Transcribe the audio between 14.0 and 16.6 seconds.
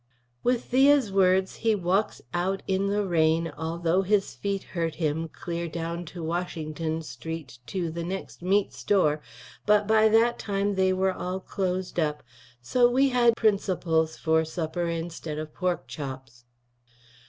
for supper insted of porc chops.